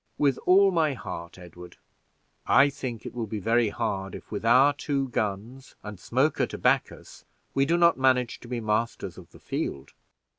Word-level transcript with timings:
"With 0.17 0.39
all 0.47 0.71
my 0.71 0.95
heart, 0.95 1.37
Edward; 1.37 1.77
I 2.47 2.71
think 2.71 3.05
it 3.05 3.13
will 3.13 3.27
be 3.27 3.37
very 3.37 3.69
hard 3.69 4.15
if, 4.15 4.31
with 4.31 4.43
our 4.43 4.73
two 4.73 5.09
guns 5.09 5.75
and 5.83 5.99
Smoker 5.99 6.47
to 6.47 6.57
back 6.57 6.91
us, 6.91 7.23
we 7.53 7.67
do 7.67 7.77
not 7.77 7.99
manage 7.99 8.39
to 8.39 8.47
be 8.47 8.59
masters 8.61 9.19
of 9.19 9.29
the 9.31 9.37
field. 9.37 9.93